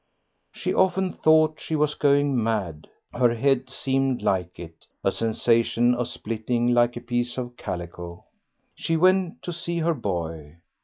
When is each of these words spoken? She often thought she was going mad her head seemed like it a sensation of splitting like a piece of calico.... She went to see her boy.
She 0.51 0.73
often 0.73 1.13
thought 1.13 1.59
she 1.59 1.75
was 1.75 1.93
going 1.93 2.43
mad 2.43 2.87
her 3.13 3.35
head 3.35 3.69
seemed 3.69 4.23
like 4.23 4.57
it 4.57 4.87
a 5.03 5.11
sensation 5.11 5.93
of 5.93 6.07
splitting 6.07 6.65
like 6.73 6.97
a 6.97 7.01
piece 7.01 7.37
of 7.37 7.55
calico.... 7.55 8.25
She 8.73 8.97
went 8.97 9.43
to 9.43 9.53
see 9.53 9.77
her 9.77 9.93
boy. 9.93 10.57